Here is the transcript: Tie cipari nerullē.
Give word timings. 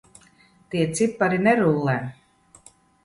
Tie 0.71 0.87
cipari 0.99 1.39
nerullē. 1.49 1.97